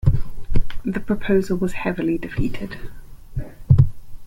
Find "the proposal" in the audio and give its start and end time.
0.83-1.59